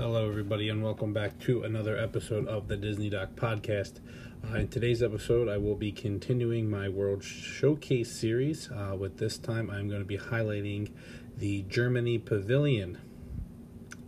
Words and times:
Hello, 0.00 0.26
everybody, 0.26 0.70
and 0.70 0.82
welcome 0.82 1.12
back 1.12 1.38
to 1.40 1.62
another 1.62 1.94
episode 1.94 2.48
of 2.48 2.68
the 2.68 2.76
Disney 2.78 3.10
Doc 3.10 3.34
Podcast. 3.36 4.00
Uh, 4.42 4.56
in 4.56 4.68
today's 4.68 5.02
episode, 5.02 5.46
I 5.46 5.58
will 5.58 5.74
be 5.74 5.92
continuing 5.92 6.70
my 6.70 6.88
World 6.88 7.22
Showcase 7.22 8.10
series. 8.10 8.70
Uh, 8.70 8.96
with 8.98 9.18
this 9.18 9.36
time, 9.36 9.68
I'm 9.68 9.90
going 9.90 10.00
to 10.00 10.06
be 10.06 10.16
highlighting 10.16 10.90
the 11.36 11.66
Germany 11.68 12.16
Pavilion. 12.16 12.96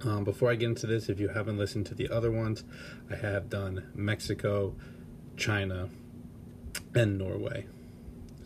Um, 0.02 0.24
before 0.24 0.50
I 0.50 0.55
get 0.55 0.70
into 0.70 0.86
this, 0.86 1.10
if 1.10 1.20
you 1.20 1.28
haven't 1.28 1.59
listened 1.59 1.84
to 1.88 1.95
the 1.95 2.09
other 2.09 2.30
ones, 2.30 2.64
I 3.11 3.16
have 3.16 3.50
done 3.50 3.91
Mexico, 3.95 4.74
China, 5.36 5.91
and 6.95 7.19
Norway. 7.19 7.66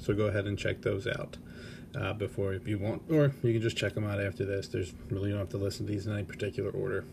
So 0.01 0.15
go 0.15 0.24
ahead 0.24 0.46
and 0.46 0.59
check 0.59 0.82
those 0.82 1.06
out 1.06 1.37
uh, 1.95 2.12
before 2.12 2.54
if 2.54 2.66
you 2.66 2.80
want, 2.80 3.02
or 3.09 3.32
you 3.45 3.52
can 3.52 3.62
just 3.62 3.76
check 3.76 3.95
them 3.95 4.04
out 4.04 4.20
after 4.20 4.45
this. 4.45 4.66
There's 4.66 4.92
really 5.10 5.30
don't 5.30 5.38
have 5.38 5.51
to 5.51 5.59
listen 5.59 5.87
to 5.87 5.92
these 5.92 6.09
in 6.09 6.12
any 6.12 6.24
particular 6.24 6.73
order. 6.73 7.04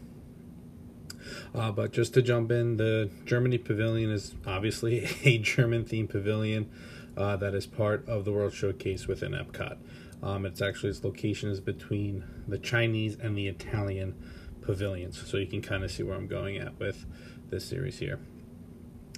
Uh, 1.54 1.72
but 1.72 1.92
just 1.92 2.14
to 2.14 2.22
jump 2.22 2.52
in, 2.52 2.78
the 2.78 3.10
Germany 3.26 3.58
Pavilion 3.58 4.10
is 4.10 4.36
obviously 4.46 5.08
a 5.24 5.38
German 5.38 5.86
themed 5.86 6.10
pavilion 6.10 6.70
uh, 7.16 7.36
that 7.38 7.54
is 7.54 7.66
part 7.66 8.08
of 8.08 8.26
the 8.26 8.32
World 8.32 8.54
Showcase 8.54 9.08
within 9.08 9.32
Epcot. 9.32 9.78
Um, 10.22 10.46
it's 10.46 10.62
actually 10.62 10.90
its 10.90 11.04
location 11.04 11.50
is 11.50 11.60
between 11.60 12.24
the 12.48 12.58
Chinese 12.58 13.18
and 13.20 13.38
the 13.38 13.48
Italian 13.48 14.16
pavilions, 14.62 15.22
so 15.30 15.38
you 15.38 15.48
can 15.48 15.62
kind 15.62 15.84
of 15.84 15.92
see 15.92 16.04
where 16.04 16.16
I'm 16.16 16.28
going 16.28 16.58
at 16.58 16.80
with 16.80 17.06
this 17.50 17.66
series 17.66 18.00
here. 18.00 18.20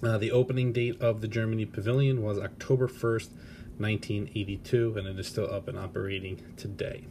Uh, 0.03 0.17
the 0.17 0.31
opening 0.31 0.73
date 0.73 0.99
of 0.99 1.21
the 1.21 1.27
Germany 1.27 1.65
Pavilion 1.65 2.21
was 2.21 2.37
October 2.39 2.87
1st, 2.87 3.29
1982, 3.77 4.95
and 4.97 5.07
it 5.07 5.19
is 5.19 5.27
still 5.27 5.51
up 5.51 5.67
and 5.67 5.77
operating 5.77 6.41
today. 6.57 7.05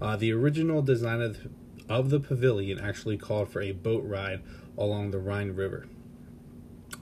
Uh, 0.00 0.16
the 0.16 0.32
original 0.32 0.82
design 0.82 1.20
of 1.22 1.48
of 1.88 2.10
the 2.10 2.20
pavilion 2.20 2.78
actually 2.78 3.16
called 3.16 3.48
for 3.48 3.60
a 3.60 3.72
boat 3.72 4.04
ride 4.04 4.42
along 4.76 5.10
the 5.10 5.18
Rhine 5.18 5.52
River. 5.52 5.86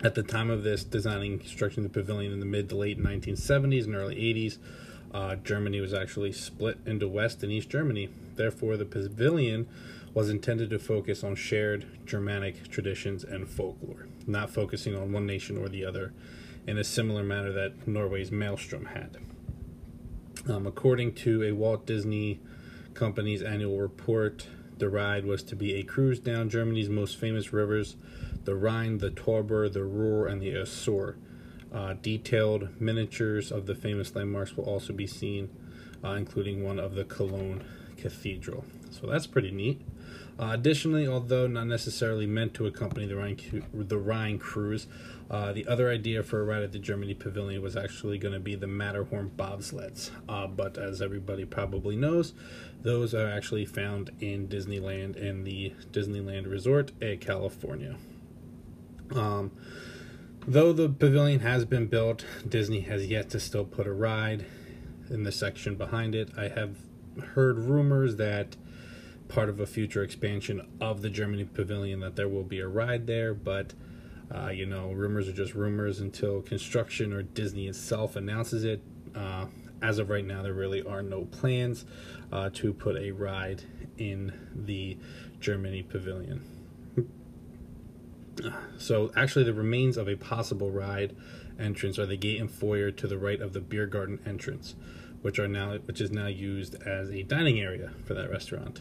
At 0.02 0.14
the 0.14 0.22
time 0.22 0.50
of 0.50 0.62
this 0.62 0.84
designing 0.84 1.32
and 1.32 1.40
constructing 1.40 1.82
the 1.82 1.88
pavilion 1.88 2.32
in 2.32 2.40
the 2.40 2.46
mid 2.46 2.68
to 2.68 2.76
late 2.76 2.98
1970s 2.98 3.84
and 3.84 3.94
early 3.94 4.16
80s, 4.16 4.58
uh, 5.12 5.36
Germany 5.36 5.80
was 5.80 5.94
actually 5.94 6.32
split 6.32 6.78
into 6.84 7.08
West 7.08 7.42
and 7.42 7.50
East 7.50 7.70
Germany. 7.70 8.10
Therefore, 8.34 8.76
the 8.76 8.84
pavilion 8.84 9.66
was 10.12 10.28
intended 10.28 10.70
to 10.70 10.78
focus 10.78 11.22
on 11.22 11.34
shared 11.34 11.86
Germanic 12.06 12.68
traditions 12.68 13.24
and 13.24 13.48
folklore, 13.48 14.06
not 14.26 14.50
focusing 14.50 14.94
on 14.94 15.12
one 15.12 15.26
nation 15.26 15.56
or 15.56 15.68
the 15.68 15.84
other 15.84 16.12
in 16.66 16.78
a 16.78 16.84
similar 16.84 17.22
manner 17.22 17.52
that 17.52 17.86
Norway's 17.86 18.30
Maelstrom 18.30 18.86
had. 18.86 19.18
Um, 20.48 20.66
according 20.66 21.14
to 21.14 21.42
a 21.42 21.52
Walt 21.52 21.86
Disney 21.86 22.40
Company's 22.94 23.42
annual 23.42 23.78
report, 23.78 24.46
the 24.78 24.88
ride 24.88 25.24
was 25.24 25.42
to 25.44 25.56
be 25.56 25.74
a 25.74 25.82
cruise 25.82 26.18
down 26.18 26.48
Germany's 26.50 26.88
most 26.88 27.16
famous 27.16 27.52
rivers, 27.52 27.96
the 28.44 28.54
Rhine, 28.54 28.98
the 28.98 29.10
Tauber, 29.10 29.72
the 29.72 29.84
Ruhr, 29.84 30.26
and 30.26 30.40
the 30.40 30.56
Isar. 30.56 31.16
Uh, 31.72 31.94
detailed 32.00 32.80
miniatures 32.80 33.50
of 33.50 33.66
the 33.66 33.74
famous 33.74 34.14
landmarks 34.14 34.56
will 34.56 34.64
also 34.64 34.92
be 34.92 35.06
seen, 35.06 35.50
uh, 36.04 36.10
including 36.10 36.62
one 36.62 36.78
of 36.78 36.94
the 36.94 37.04
Cologne 37.04 37.64
Cathedral. 38.06 38.64
So 38.92 39.08
that's 39.08 39.26
pretty 39.26 39.50
neat. 39.50 39.82
Uh, 40.38 40.50
additionally, 40.52 41.08
although 41.08 41.48
not 41.48 41.66
necessarily 41.66 42.24
meant 42.24 42.54
to 42.54 42.66
accompany 42.66 43.04
the 43.04 43.16
Rhine, 43.16 43.64
the 43.74 43.98
Rhine 43.98 44.38
cruise, 44.38 44.86
uh, 45.28 45.52
the 45.52 45.66
other 45.66 45.90
idea 45.90 46.22
for 46.22 46.40
a 46.40 46.44
ride 46.44 46.62
at 46.62 46.70
the 46.70 46.78
Germany 46.78 47.14
Pavilion 47.14 47.62
was 47.62 47.76
actually 47.76 48.16
going 48.16 48.34
to 48.34 48.38
be 48.38 48.54
the 48.54 48.68
Matterhorn 48.68 49.32
bobsleds. 49.36 50.10
Uh, 50.28 50.46
but 50.46 50.78
as 50.78 51.02
everybody 51.02 51.44
probably 51.44 51.96
knows, 51.96 52.32
those 52.82 53.12
are 53.12 53.26
actually 53.26 53.64
found 53.64 54.12
in 54.20 54.46
Disneyland 54.46 55.20
and 55.20 55.44
the 55.44 55.72
Disneyland 55.90 56.48
Resort 56.48 56.92
at 57.02 57.20
California. 57.20 57.96
Um, 59.12 59.50
though 60.46 60.72
the 60.72 60.88
pavilion 60.88 61.40
has 61.40 61.64
been 61.64 61.86
built, 61.88 62.24
Disney 62.48 62.82
has 62.82 63.06
yet 63.08 63.30
to 63.30 63.40
still 63.40 63.64
put 63.64 63.88
a 63.88 63.92
ride 63.92 64.46
in 65.10 65.24
the 65.24 65.32
section 65.32 65.74
behind 65.74 66.14
it. 66.14 66.30
I 66.36 66.48
have 66.48 66.76
heard 67.34 67.58
rumors 67.58 68.16
that 68.16 68.56
part 69.28 69.48
of 69.48 69.60
a 69.60 69.66
future 69.66 70.02
expansion 70.02 70.66
of 70.80 71.02
the 71.02 71.10
Germany 71.10 71.44
Pavilion 71.44 72.00
that 72.00 72.16
there 72.16 72.28
will 72.28 72.44
be 72.44 72.60
a 72.60 72.68
ride 72.68 73.06
there, 73.06 73.34
but 73.34 73.74
uh, 74.34 74.48
you 74.48 74.66
know, 74.66 74.90
rumors 74.90 75.28
are 75.28 75.32
just 75.32 75.54
rumors 75.54 76.00
until 76.00 76.42
construction 76.42 77.12
or 77.12 77.22
Disney 77.22 77.68
itself 77.68 78.16
announces 78.16 78.64
it. 78.64 78.82
Uh, 79.14 79.46
as 79.82 79.98
of 79.98 80.10
right 80.10 80.24
now, 80.24 80.42
there 80.42 80.54
really 80.54 80.82
are 80.82 81.02
no 81.02 81.26
plans 81.26 81.84
uh, 82.32 82.50
to 82.54 82.72
put 82.72 82.96
a 82.96 83.12
ride 83.12 83.62
in 83.98 84.32
the 84.54 84.96
Germany 85.40 85.82
Pavilion. 85.82 86.44
So, 88.78 89.10
actually, 89.16 89.44
the 89.44 89.54
remains 89.54 89.96
of 89.96 90.08
a 90.08 90.16
possible 90.16 90.70
ride 90.70 91.16
entrance 91.58 91.98
are 91.98 92.04
the 92.04 92.16
gate 92.18 92.38
and 92.38 92.50
foyer 92.50 92.90
to 92.90 93.06
the 93.06 93.16
right 93.16 93.40
of 93.40 93.54
the 93.54 93.60
beer 93.60 93.86
garden 93.86 94.18
entrance, 94.26 94.74
which 95.26 95.40
are 95.40 95.48
now 95.48 95.76
which 95.86 96.00
is 96.00 96.12
now 96.12 96.28
used 96.28 96.76
as 96.86 97.10
a 97.10 97.24
dining 97.24 97.58
area 97.58 97.90
for 98.04 98.14
that 98.14 98.30
restaurant. 98.30 98.80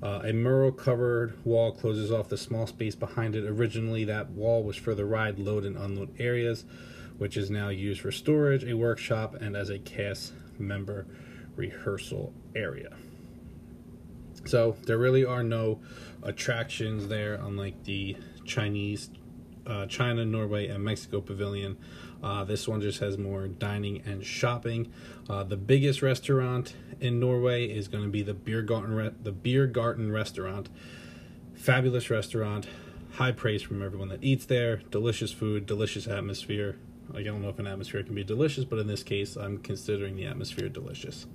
Uh, 0.00 0.20
a 0.22 0.32
mural 0.32 0.70
covered 0.70 1.34
wall 1.44 1.72
closes 1.72 2.12
off 2.12 2.28
the 2.28 2.38
small 2.38 2.64
space 2.64 2.94
behind 2.94 3.34
it. 3.34 3.44
Originally, 3.44 4.04
that 4.04 4.30
wall 4.30 4.62
was 4.62 4.76
for 4.76 4.94
the 4.94 5.04
ride 5.04 5.36
load 5.40 5.64
and 5.64 5.76
unload 5.76 6.14
areas, 6.20 6.64
which 7.18 7.36
is 7.36 7.50
now 7.50 7.70
used 7.70 8.02
for 8.02 8.12
storage, 8.12 8.62
a 8.62 8.74
workshop, 8.74 9.34
and 9.34 9.56
as 9.56 9.68
a 9.68 9.80
cast 9.80 10.32
member 10.60 11.08
rehearsal 11.56 12.32
area. 12.54 12.96
So, 14.44 14.76
there 14.86 14.96
really 14.96 15.24
are 15.24 15.42
no 15.42 15.80
attractions 16.22 17.08
there, 17.08 17.34
unlike 17.34 17.82
the 17.82 18.16
Chinese, 18.44 19.10
uh, 19.66 19.86
China, 19.86 20.24
Norway, 20.24 20.68
and 20.68 20.84
Mexico 20.84 21.20
pavilion. 21.20 21.76
Uh, 22.22 22.44
this 22.44 22.68
one 22.68 22.80
just 22.80 23.00
has 23.00 23.16
more 23.16 23.48
dining 23.48 24.02
and 24.04 24.24
shopping. 24.24 24.92
Uh, 25.28 25.42
the 25.42 25.56
biggest 25.56 26.02
restaurant 26.02 26.74
in 27.00 27.18
Norway 27.18 27.66
is 27.66 27.88
going 27.88 28.04
to 28.04 28.10
be 28.10 28.22
the 28.22 28.34
Beer 28.34 28.62
Garden, 28.62 28.94
Re- 28.94 29.14
the 29.22 29.32
Beer 29.32 29.66
Garden 29.66 30.12
restaurant. 30.12 30.68
Fabulous 31.54 32.10
restaurant, 32.10 32.66
high 33.12 33.32
praise 33.32 33.62
from 33.62 33.82
everyone 33.82 34.08
that 34.08 34.22
eats 34.22 34.46
there. 34.46 34.76
Delicious 34.90 35.32
food, 35.32 35.66
delicious 35.66 36.06
atmosphere. 36.06 36.76
I 37.14 37.22
don't 37.22 37.42
know 37.42 37.48
if 37.48 37.58
an 37.58 37.66
atmosphere 37.66 38.02
can 38.02 38.14
be 38.14 38.24
delicious, 38.24 38.64
but 38.64 38.78
in 38.78 38.86
this 38.86 39.02
case, 39.02 39.36
I'm 39.36 39.58
considering 39.58 40.16
the 40.16 40.26
atmosphere 40.26 40.68
delicious. 40.68 41.26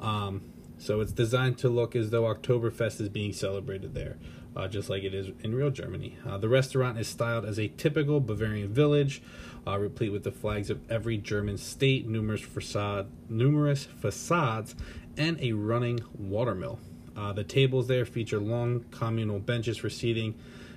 Um, 0.00 0.42
so 0.78 1.00
it's 1.00 1.12
designed 1.12 1.58
to 1.58 1.68
look 1.68 1.94
as 1.94 2.10
though 2.10 2.22
Oktoberfest 2.22 3.00
is 3.02 3.10
being 3.10 3.34
celebrated 3.34 3.94
there, 3.94 4.16
uh, 4.56 4.68
just 4.68 4.90
like 4.90 5.02
it 5.02 5.14
is 5.14 5.28
in 5.42 5.54
real 5.54 5.70
Germany. 5.70 6.16
Uh, 6.26 6.38
the 6.38 6.48
restaurant 6.48 6.98
is 6.98 7.08
styled 7.08 7.44
as 7.44 7.58
a 7.58 7.68
typical 7.68 8.20
Bavarian 8.20 8.72
village, 8.72 9.22
uh, 9.66 9.78
replete 9.78 10.12
with 10.12 10.24
the 10.24 10.32
flags 10.32 10.70
of 10.70 10.80
every 10.90 11.16
German 11.16 11.58
state, 11.58 12.06
numerous 12.06 12.40
facade, 12.40 13.08
numerous 13.28 13.84
facades, 13.84 14.74
and 15.16 15.40
a 15.40 15.52
running 15.52 16.00
watermill. 16.18 16.78
Uh, 17.16 17.32
the 17.32 17.44
tables 17.44 17.86
there 17.86 18.04
feature 18.04 18.38
long 18.38 18.84
communal 18.90 19.38
benches 19.38 19.76
for 19.76 19.90
seating, 19.90 20.34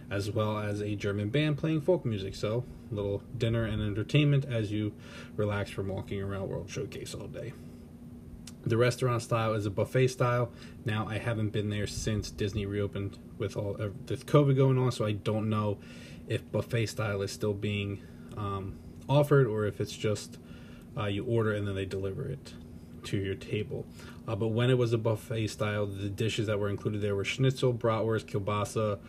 as 0.09 0.29
well 0.29 0.57
as 0.57 0.81
a 0.81 0.95
German 0.95 1.29
band 1.29 1.57
playing 1.57 1.81
folk 1.81 2.05
music. 2.05 2.35
So, 2.35 2.63
little 2.91 3.23
dinner 3.38 3.66
and 3.66 3.81
entertainment 3.81 4.45
as 4.45 4.72
you 4.72 4.94
relax 5.35 5.69
from 5.69 5.88
walking 5.88 6.22
around 6.22 6.50
World 6.50 6.69
Showcase 6.69 7.13
all 7.13 7.28
day. 7.28 7.53
The 8.66 8.78
restaurant 8.78 9.22
style 9.22 9.53
is 9.53 9.66
a 9.66 9.69
buffet 9.69 10.07
style. 10.07 10.51
Now 10.85 11.07
I 11.07 11.18
haven't 11.18 11.50
been 11.50 11.70
there 11.70 11.88
since 11.88 12.32
Disney 12.32 12.66
reopened 12.66 13.17
with 13.38 13.58
all 13.58 13.73
with 14.08 14.26
COVID 14.26 14.55
going 14.55 14.78
on, 14.78 14.91
so 14.91 15.05
I 15.05 15.11
don't 15.11 15.49
know 15.49 15.79
if 16.28 16.49
buffet 16.52 16.85
style 16.85 17.22
is 17.22 17.32
still 17.32 17.53
being 17.53 18.02
um, 18.38 18.78
offered 19.09 19.47
or 19.47 19.66
if 19.66 19.82
it's 19.82 19.96
just 19.96 20.38
uh, 20.97 21.05
you 21.05 21.26
order 21.26 21.53
and 21.53 21.67
then 21.67 21.76
they 21.76 21.85
deliver 21.85 22.28
it 22.28 22.53
to 23.05 23.17
your 23.17 23.35
table. 23.35 23.85
Uh, 24.28 24.35
but 24.35 24.49
when 24.49 24.70
it 24.70 24.78
was 24.78 24.93
a 24.93 24.97
buffet 24.97 25.47
style, 25.47 25.85
the 25.85 26.09
dishes 26.09 26.47
that 26.47 26.58
were 26.59 26.70
included 26.70 27.02
there 27.02 27.16
were 27.16 27.26
schnitzel, 27.26 27.73
bratwurst, 27.73 28.26
kielbasa, 28.26 28.99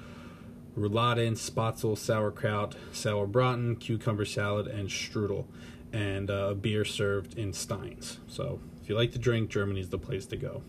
rouladen, 0.76 1.32
spatzel, 1.32 1.96
sauerkraut, 1.96 2.75
sauerbraten, 2.93 3.79
cucumber 3.79 4.25
salad, 4.25 4.67
and 4.67 4.88
strudel, 4.88 5.44
and 5.93 6.31
uh, 6.31 6.55
beer 6.55 6.84
served 6.84 7.38
in 7.38 7.52
steins. 7.52 8.19
So 8.26 8.58
if 8.84 8.90
you 8.90 8.96
like 8.96 9.12
to 9.12 9.19
drink, 9.19 9.48
Germany's 9.48 9.88
the 9.88 9.96
place 9.96 10.26
to 10.26 10.36
go. 10.36 10.60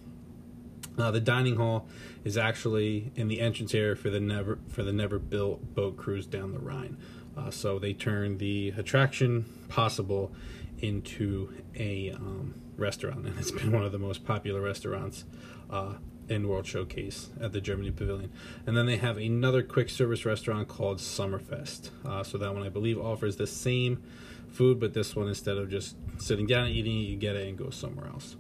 Uh, 0.98 1.12
the 1.12 1.20
dining 1.20 1.58
hall 1.58 1.86
is 2.24 2.38
actually 2.38 3.12
in 3.14 3.28
the 3.28 3.42
entrance 3.42 3.76
area 3.76 3.94
for 3.94 4.10
the 4.10 4.22
never 4.22 4.58
for 4.70 4.84
the 4.84 4.94
never 4.94 5.20
built 5.20 5.76
boat 5.76 5.98
cruise 5.98 6.26
down 6.26 6.54
the 6.54 6.60
Rhine. 6.60 6.98
Uh, 7.36 7.52
so 7.52 7.78
they 7.78 7.92
turned 7.92 8.40
the 8.40 8.70
attraction 8.78 9.44
possible 9.68 10.32
into 10.80 11.54
a 11.76 12.12
um, 12.12 12.54
restaurant, 12.78 13.28
and 13.28 13.38
it's 13.38 13.52
been 13.52 13.74
one 13.74 13.84
of 13.84 13.92
the 13.92 14.00
most 14.00 14.24
popular 14.24 14.62
restaurants 14.62 15.26
uh, 15.70 15.96
in 16.30 16.48
World 16.48 16.66
Showcase 16.66 17.30
at 17.40 17.52
the 17.52 17.62
Germany 17.62 17.92
Pavilion. 17.92 18.32
And 18.66 18.76
then 18.76 18.86
they 18.86 18.98
have 18.98 19.18
another 19.18 19.64
quick 19.64 19.90
service 19.90 20.26
restaurant 20.26 20.68
called 20.68 20.98
Summerfest. 21.00 21.90
Uh, 22.06 22.24
so 22.24 22.38
that 22.38 22.54
one 22.54 22.64
I 22.64 22.70
believe 22.70 23.00
offers 23.00 23.36
the 23.36 23.48
same 23.48 24.02
food, 24.48 24.80
but 24.80 24.94
this 24.94 25.16
one 25.16 25.28
instead 25.28 25.58
of 25.58 25.70
just 25.70 25.96
sitting 26.18 26.48
down 26.48 26.66
and 26.68 26.76
eating 26.76 26.98
it, 26.98 27.04
you 27.04 27.16
get 27.16 27.36
it 27.36 27.48
and 27.48 27.58
go 27.58 27.70
somewhere 27.70 28.08
else. 28.08 28.36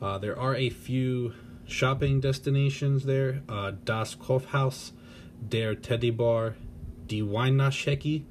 Uh, 0.00 0.18
there 0.18 0.38
are 0.38 0.54
a 0.54 0.70
few 0.70 1.34
shopping 1.66 2.20
destinations 2.20 3.04
there. 3.04 3.42
Uh, 3.48 3.72
das 3.84 4.14
Kaufhaus 4.14 4.92
Der 5.46 5.74
Teddy 5.74 6.10
Bar, 6.10 6.56
Die 7.06 7.22
Weihnachtschecke, 7.22 8.24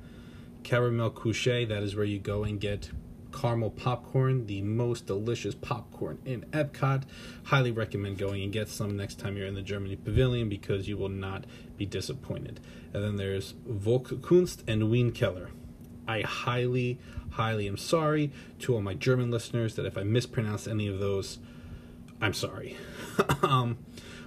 Karamell-Küche. 0.64 1.68
That 1.68 1.84
is 1.84 1.96
where 1.96 2.06
you 2.06 2.20
go 2.20 2.44
and 2.44 2.60
get 2.60 2.90
caramel 3.32 3.70
popcorn, 3.70 4.46
the 4.46 4.62
most 4.62 5.06
delicious 5.06 5.56
popcorn 5.56 6.20
in 6.26 6.42
Epcot. 6.52 7.04
Highly 7.46 7.72
recommend 7.72 8.18
going 8.18 8.44
and 8.44 8.52
get 8.52 8.70
some 8.70 8.96
next 8.96 9.20
time 9.20 9.38
you're 9.38 9.48
in 9.48 9.56
the 9.56 9.62
Germany 9.62 9.96
Pavilion 9.96 10.50
because 10.50 10.88
you 10.88 10.98
will 10.98 11.10
not 11.10 11.46
be 11.78 11.86
disappointed. 11.86 12.60
And 12.94 13.04
then 13.04 13.16
there's 13.18 13.54
Volkskunst 13.68 14.64
and 14.68 14.84
Weinkeller. 14.84 15.50
I 16.08 16.22
highly, 16.22 17.00
highly 17.32 17.68
am 17.68 17.78
sorry 17.78 18.32
to 18.60 18.76
all 18.76 18.82
my 18.82 18.94
German 18.94 19.30
listeners 19.30 19.76
that 19.76 19.86
if 19.86 19.98
I 19.98 20.04
mispronounce 20.04 20.68
any 20.68 20.88
of 20.88 21.00
those, 21.00 21.40
I'm 22.22 22.34
sorry. 22.34 22.78
um, 23.44 23.78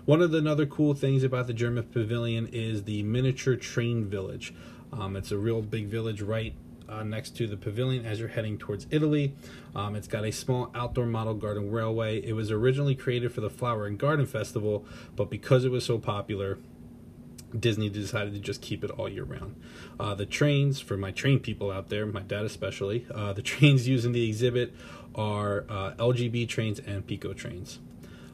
one 0.04 0.22
of 0.22 0.30
the 0.30 0.48
other 0.48 0.66
cool 0.66 0.94
things 0.94 1.22
about 1.22 1.46
the 1.46 1.52
German 1.52 1.84
Pavilion 1.84 2.48
is 2.52 2.84
the 2.84 3.02
miniature 3.02 3.56
train 3.56 4.06
village. 4.06 4.54
Um, 4.92 5.16
it's 5.16 5.30
a 5.30 5.38
real 5.38 5.62
big 5.62 5.86
village 5.86 6.20
right 6.20 6.54
uh, 6.90 7.02
next 7.02 7.36
to 7.36 7.46
the 7.46 7.56
pavilion 7.56 8.04
as 8.04 8.18
you're 8.18 8.28
heading 8.28 8.58
towards 8.58 8.86
Italy. 8.90 9.34
Um, 9.74 9.94
it's 9.94 10.08
got 10.08 10.24
a 10.24 10.32
small 10.32 10.70
outdoor 10.74 11.06
model 11.06 11.34
garden 11.34 11.70
railway. 11.70 12.20
It 12.20 12.32
was 12.32 12.50
originally 12.50 12.94
created 12.94 13.32
for 13.32 13.40
the 13.40 13.50
Flower 13.50 13.86
and 13.86 13.98
Garden 13.98 14.26
Festival, 14.26 14.84
but 15.16 15.30
because 15.30 15.64
it 15.64 15.70
was 15.70 15.84
so 15.84 15.98
popular, 15.98 16.58
Disney 17.58 17.88
decided 17.88 18.34
to 18.34 18.40
just 18.40 18.60
keep 18.60 18.84
it 18.84 18.90
all 18.90 19.08
year 19.08 19.24
round. 19.24 19.56
Uh, 19.98 20.14
the 20.14 20.26
trains, 20.26 20.80
for 20.80 20.96
my 20.96 21.10
train 21.10 21.40
people 21.40 21.70
out 21.70 21.88
there, 21.88 22.06
my 22.06 22.22
dad 22.22 22.44
especially, 22.44 23.06
uh, 23.14 23.32
the 23.32 23.42
trains 23.42 23.88
used 23.88 24.04
in 24.04 24.12
the 24.12 24.28
exhibit 24.28 24.74
are 25.14 25.64
uh, 25.68 25.92
LGB 25.94 26.48
trains 26.48 26.78
and 26.80 27.06
Piko 27.06 27.36
trains. 27.36 27.78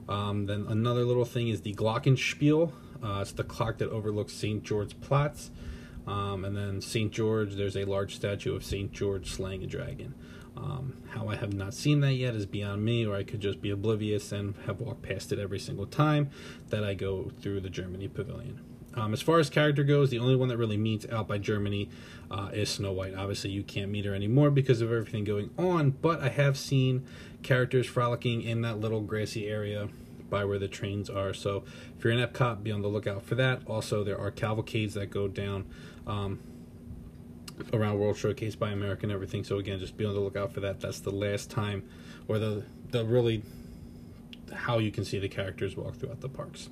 Um, 0.08 0.46
then 0.46 0.66
another 0.68 1.04
little 1.04 1.24
thing 1.24 1.48
is 1.48 1.62
the 1.62 1.74
Glockenspiel. 1.74 2.72
Uh, 3.02 3.20
it's 3.20 3.32
the 3.32 3.44
clock 3.44 3.78
that 3.78 3.90
overlooks 3.90 4.32
St. 4.32 4.62
George 4.62 4.98
Platz. 5.00 5.50
Um, 6.06 6.44
and 6.44 6.56
then 6.56 6.80
St. 6.80 7.12
George, 7.12 7.54
there's 7.54 7.76
a 7.76 7.84
large 7.84 8.14
statue 8.14 8.54
of 8.54 8.64
St. 8.64 8.92
George 8.92 9.30
slaying 9.30 9.62
a 9.64 9.66
dragon. 9.66 10.14
Um, 10.56 10.94
how 11.10 11.28
I 11.28 11.36
have 11.36 11.52
not 11.52 11.74
seen 11.74 12.00
that 12.00 12.14
yet 12.14 12.34
is 12.34 12.46
beyond 12.46 12.84
me, 12.84 13.04
or 13.04 13.14
I 13.14 13.24
could 13.24 13.40
just 13.40 13.60
be 13.60 13.70
oblivious 13.70 14.32
and 14.32 14.54
have 14.66 14.80
walked 14.80 15.02
past 15.02 15.32
it 15.32 15.38
every 15.38 15.58
single 15.58 15.86
time 15.86 16.30
that 16.70 16.82
I 16.82 16.94
go 16.94 17.30
through 17.40 17.60
the 17.60 17.68
Germany 17.68 18.08
pavilion. 18.08 18.60
Um, 18.94 19.12
as 19.12 19.20
far 19.20 19.38
as 19.38 19.50
character 19.50 19.84
goes, 19.84 20.08
the 20.08 20.18
only 20.18 20.36
one 20.36 20.48
that 20.48 20.56
really 20.56 20.78
meets 20.78 21.06
out 21.12 21.28
by 21.28 21.36
Germany 21.36 21.90
uh, 22.30 22.48
is 22.54 22.70
Snow 22.70 22.92
White. 22.92 23.14
Obviously, 23.14 23.50
you 23.50 23.62
can't 23.62 23.90
meet 23.90 24.06
her 24.06 24.14
anymore 24.14 24.50
because 24.50 24.80
of 24.80 24.90
everything 24.90 25.24
going 25.24 25.50
on, 25.58 25.90
but 25.90 26.20
I 26.20 26.30
have 26.30 26.56
seen 26.56 27.06
characters 27.42 27.86
frolicking 27.86 28.40
in 28.40 28.62
that 28.62 28.80
little 28.80 29.02
grassy 29.02 29.46
area 29.46 29.90
by 30.30 30.44
where 30.44 30.58
the 30.58 30.68
trains 30.68 31.08
are. 31.08 31.32
So 31.32 31.64
if 31.96 32.04
you're 32.04 32.12
in 32.12 32.26
Epcot, 32.26 32.62
be 32.62 32.72
on 32.72 32.82
the 32.82 32.88
lookout 32.88 33.22
for 33.22 33.34
that. 33.36 33.62
Also, 33.66 34.04
there 34.04 34.18
are 34.18 34.30
cavalcades 34.30 34.94
that 34.94 35.10
go 35.10 35.28
down 35.28 35.66
um, 36.06 36.40
around 37.72 37.98
World 37.98 38.16
Showcase 38.16 38.54
by 38.54 38.70
America 38.70 39.04
and 39.04 39.12
everything. 39.12 39.44
So 39.44 39.58
again, 39.58 39.78
just 39.78 39.96
be 39.96 40.04
on 40.04 40.14
the 40.14 40.20
lookout 40.20 40.52
for 40.52 40.60
that. 40.60 40.80
That's 40.80 41.00
the 41.00 41.10
last 41.10 41.50
time, 41.50 41.88
or 42.28 42.38
the 42.38 42.64
the 42.90 43.04
really 43.04 43.42
how 44.54 44.78
you 44.78 44.90
can 44.90 45.04
see 45.04 45.18
the 45.18 45.28
characters 45.28 45.76
walk 45.76 45.96
throughout 45.96 46.20
the 46.20 46.28
parks. 46.28 46.70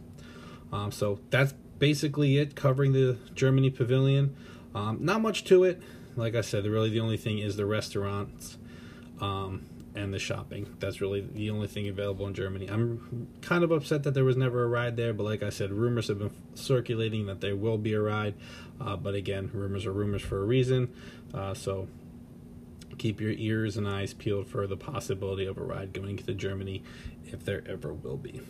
Um, 0.72 0.90
so 0.92 1.20
that's 1.30 1.52
basically 1.78 2.38
it 2.38 2.54
covering 2.54 2.92
the 2.92 3.18
Germany 3.34 3.70
Pavilion. 3.70 4.36
Um, 4.74 4.98
not 5.00 5.20
much 5.20 5.44
to 5.44 5.64
it. 5.64 5.82
Like 6.16 6.34
I 6.34 6.40
said, 6.40 6.64
really 6.66 6.90
the 6.90 7.00
only 7.00 7.16
thing 7.16 7.38
is 7.38 7.56
the 7.56 7.66
restaurants 7.66 8.58
um, 9.20 9.66
and 9.94 10.12
the 10.12 10.18
shopping. 10.18 10.74
That's 10.80 11.00
really 11.00 11.20
the 11.20 11.50
only 11.50 11.68
thing 11.68 11.88
available 11.88 12.26
in 12.26 12.34
Germany. 12.34 12.66
I'm 12.66 13.28
kind 13.42 13.62
of 13.62 13.70
upset 13.70 14.02
that 14.02 14.14
there 14.14 14.24
was 14.24 14.36
never 14.36 14.64
a 14.64 14.66
ride 14.66 14.96
there, 14.96 15.12
but 15.12 15.24
like 15.24 15.42
I 15.42 15.50
said, 15.50 15.72
rumors 15.72 16.08
have 16.08 16.18
been 16.18 16.32
circulating 16.54 17.26
that 17.26 17.40
there 17.40 17.56
will 17.56 17.78
be 17.78 17.92
a 17.92 18.00
ride. 18.00 18.34
Uh, 18.80 18.96
but 18.96 19.14
again, 19.14 19.50
rumors 19.52 19.86
are 19.86 19.92
rumors 19.92 20.22
for 20.22 20.42
a 20.42 20.44
reason. 20.44 20.92
Uh, 21.32 21.54
so 21.54 21.88
keep 22.98 23.20
your 23.20 23.32
ears 23.32 23.76
and 23.76 23.88
eyes 23.88 24.14
peeled 24.14 24.48
for 24.48 24.66
the 24.66 24.76
possibility 24.76 25.46
of 25.46 25.58
a 25.58 25.62
ride 25.62 25.92
going 25.92 26.16
to 26.16 26.34
Germany 26.34 26.82
if 27.26 27.44
there 27.44 27.62
ever 27.68 27.92
will 27.92 28.16
be. 28.16 28.40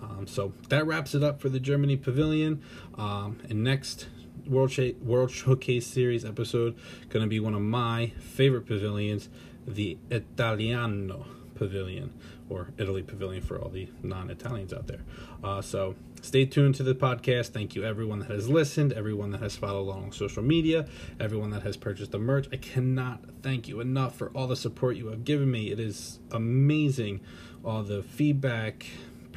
Um, 0.00 0.26
so 0.26 0.52
that 0.68 0.86
wraps 0.86 1.14
it 1.14 1.22
up 1.22 1.40
for 1.40 1.48
the 1.48 1.60
Germany 1.60 1.96
Pavilion. 1.96 2.62
Um, 2.96 3.38
and 3.48 3.64
next 3.64 4.06
World 4.46 4.70
Sh- 4.70 4.94
World 5.02 5.30
Showcase 5.30 5.86
Series 5.86 6.24
episode 6.24 6.76
going 7.08 7.24
to 7.24 7.28
be 7.28 7.40
one 7.40 7.54
of 7.54 7.62
my 7.62 8.12
favorite 8.18 8.66
pavilions, 8.66 9.28
the 9.66 9.98
Italiano 10.10 11.26
Pavilion, 11.54 12.12
or 12.48 12.68
Italy 12.78 13.02
Pavilion 13.02 13.42
for 13.42 13.58
all 13.58 13.68
the 13.68 13.88
non-Italians 14.02 14.72
out 14.72 14.86
there. 14.86 15.00
Uh, 15.42 15.60
so 15.60 15.94
stay 16.22 16.46
tuned 16.46 16.74
to 16.76 16.82
the 16.82 16.94
podcast. 16.94 17.48
Thank 17.48 17.74
you 17.74 17.84
everyone 17.84 18.20
that 18.20 18.30
has 18.30 18.48
listened, 18.48 18.92
everyone 18.92 19.30
that 19.32 19.40
has 19.40 19.56
followed 19.56 19.80
along 19.80 20.04
on 20.04 20.12
social 20.12 20.42
media, 20.42 20.86
everyone 21.20 21.50
that 21.50 21.62
has 21.62 21.76
purchased 21.76 22.12
the 22.12 22.18
merch. 22.18 22.46
I 22.52 22.56
cannot 22.56 23.20
thank 23.42 23.68
you 23.68 23.80
enough 23.80 24.16
for 24.16 24.28
all 24.30 24.46
the 24.46 24.56
support 24.56 24.96
you 24.96 25.08
have 25.08 25.24
given 25.24 25.50
me. 25.50 25.70
It 25.70 25.80
is 25.80 26.20
amazing 26.30 27.20
all 27.64 27.82
the 27.82 28.02
feedback 28.02 28.86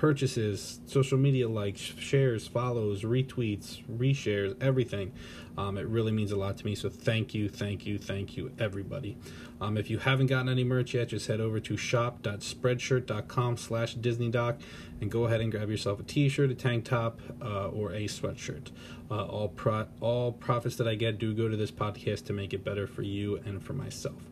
purchases, 0.01 0.79
social 0.87 1.15
media 1.15 1.47
likes, 1.47 1.79
shares, 1.79 2.47
follows, 2.47 3.03
retweets, 3.03 3.83
reshares, 3.85 4.55
everything. 4.59 5.11
Um, 5.59 5.77
it 5.77 5.85
really 5.85 6.11
means 6.11 6.31
a 6.31 6.35
lot 6.35 6.57
to 6.57 6.65
me. 6.65 6.73
So 6.73 6.89
thank 6.89 7.35
you, 7.35 7.47
thank 7.47 7.85
you, 7.85 7.99
thank 7.99 8.35
you, 8.35 8.51
everybody. 8.57 9.15
Um, 9.61 9.77
if 9.77 9.91
you 9.91 9.99
haven't 9.99 10.25
gotten 10.25 10.49
any 10.49 10.63
merch 10.63 10.95
yet, 10.95 11.09
just 11.09 11.27
head 11.27 11.39
over 11.39 11.59
to 11.59 11.77
shop.spreadshirt.com 11.77 13.57
slash 13.57 13.95
DisneyDoc 13.95 14.59
and 15.01 15.11
go 15.11 15.25
ahead 15.25 15.39
and 15.39 15.51
grab 15.51 15.69
yourself 15.69 15.99
a 15.99 16.03
t-shirt, 16.03 16.49
a 16.49 16.55
tank 16.55 16.83
top, 16.83 17.19
uh, 17.39 17.67
or 17.67 17.91
a 17.91 18.05
sweatshirt. 18.05 18.71
Uh, 19.11 19.23
all, 19.25 19.49
pro- 19.49 19.85
all 19.99 20.31
profits 20.31 20.77
that 20.77 20.87
I 20.87 20.95
get 20.95 21.19
do 21.19 21.31
go 21.31 21.47
to 21.47 21.55
this 21.55 21.69
podcast 21.69 22.25
to 22.25 22.33
make 22.33 22.55
it 22.55 22.63
better 22.63 22.87
for 22.87 23.03
you 23.03 23.39
and 23.45 23.61
for 23.61 23.73
myself. 23.73 24.23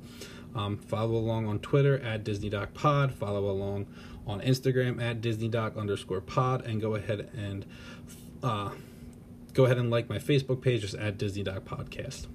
Um, 0.55 0.77
follow 0.77 1.15
along 1.15 1.47
on 1.47 1.59
Twitter 1.59 1.99
at 1.99 2.23
Disney 2.23 2.49
Doc 2.49 2.73
Pod. 2.73 3.13
Follow 3.13 3.49
along 3.49 3.87
on 4.29 4.41
Instagram 4.41 5.01
at 5.01 5.21
DisneyDoc 5.21 5.75
underscore 5.75 6.21
pod, 6.21 6.65
and 6.65 6.79
go 6.79 6.95
ahead 6.95 7.29
and 7.35 7.65
uh, 8.43 8.69
go 9.53 9.65
ahead 9.65 9.77
and 9.77 9.89
like 9.89 10.07
my 10.07 10.19
Facebook 10.19 10.61
page 10.61 10.81
just 10.81 10.95
at 10.95 11.17
DisneyDoc 11.17 11.61
Podcast. 11.61 12.27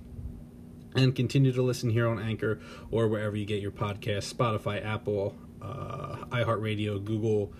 And 0.96 1.14
continue 1.14 1.52
to 1.52 1.62
listen 1.62 1.90
here 1.90 2.08
on 2.08 2.20
Anchor 2.20 2.60
or 2.90 3.08
wherever 3.08 3.36
you 3.36 3.44
get 3.44 3.60
your 3.60 3.72
podcast 3.72 4.32
Spotify, 4.32 4.84
Apple, 4.84 5.34
uh, 5.62 6.24
iHeartRadio, 6.30 7.04
Google. 7.04 7.52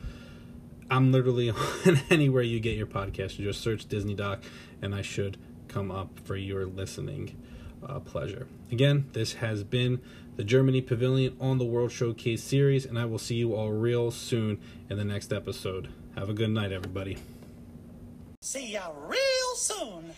I'm 0.90 1.10
literally 1.10 1.50
on 1.86 2.00
anywhere 2.10 2.42
you 2.42 2.60
get 2.60 2.76
your 2.76 2.86
podcast. 2.86 3.36
Just 3.36 3.60
search 3.60 3.86
Disney 3.86 4.14
Doc, 4.14 4.42
and 4.82 4.94
I 4.94 5.02
should 5.02 5.36
come 5.68 5.90
up 5.90 6.20
for 6.20 6.36
your 6.36 6.66
listening 6.66 7.40
uh, 7.84 8.00
pleasure. 8.00 8.46
Again, 8.70 9.08
this 9.12 9.34
has 9.34 9.64
been 9.64 10.00
the 10.36 10.44
Germany 10.44 10.80
Pavilion 10.80 11.36
on 11.40 11.58
the 11.58 11.64
World 11.64 11.92
Showcase 11.92 12.42
series, 12.42 12.84
and 12.84 12.98
I 12.98 13.04
will 13.04 13.18
see 13.18 13.36
you 13.36 13.54
all 13.54 13.70
real 13.70 14.10
soon 14.10 14.60
in 14.90 14.98
the 14.98 15.04
next 15.04 15.32
episode. 15.32 15.88
Have 16.16 16.28
a 16.28 16.34
good 16.34 16.50
night, 16.50 16.72
everybody. 16.72 17.18
See 18.40 18.72
ya 18.72 18.90
real 19.06 19.54
soon. 19.56 20.12